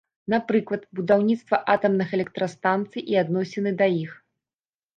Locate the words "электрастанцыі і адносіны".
2.19-3.77